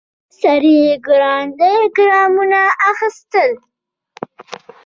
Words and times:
سړی 0.39 0.79
ګړندي 1.05 1.71
ګامونه 1.97 2.61
اخيستل. 2.89 3.51